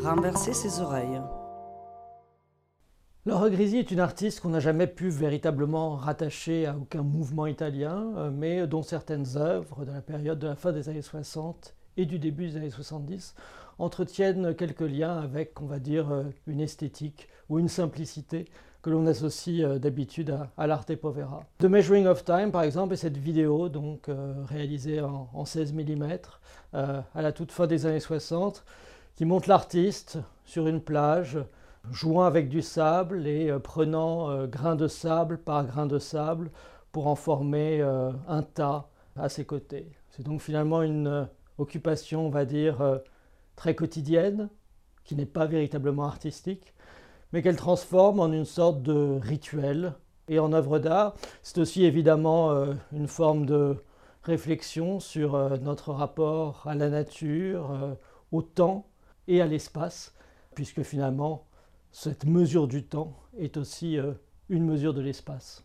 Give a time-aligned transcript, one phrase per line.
[0.00, 1.20] renverser ses oreilles.
[3.26, 8.14] Laura Grisi est une artiste qu'on n'a jamais pu véritablement rattacher à aucun mouvement italien,
[8.16, 12.06] euh, mais dont certaines œuvres de la période de la fin des années 60 et
[12.06, 13.34] du début des années 70
[13.78, 18.46] entretiennent quelques liens avec, on va dire, euh, une esthétique ou une simplicité
[18.80, 21.44] que l'on associe euh, d'habitude à, l'arte povera.
[21.58, 24.08] The Measuring of Time, par exemple, est cette vidéo donc
[24.48, 26.18] réalisée en, 16 mm
[26.72, 28.64] à la toute fin des années 60,
[29.14, 31.38] qui montre l'artiste sur une plage
[31.90, 36.50] jouant avec du sable et euh, prenant euh, grain de sable par grain de sable
[36.92, 39.90] pour en former euh, un tas à ses côtés.
[40.10, 43.00] C'est donc finalement une occupation, on va dire,
[43.54, 44.48] très quotidienne,
[45.04, 46.74] qui n'est pas véritablement artistique,
[47.32, 49.94] mais qu'elle transforme en une sorte de rituel.
[50.28, 52.50] Et en œuvre d'art, c'est aussi évidemment
[52.92, 53.76] une forme de
[54.22, 57.96] réflexion sur notre rapport à la nature,
[58.32, 58.89] au temps
[59.30, 60.12] et à l'espace,
[60.54, 61.46] puisque finalement,
[61.92, 64.12] cette mesure du temps est aussi euh,
[64.48, 65.64] une mesure de l'espace.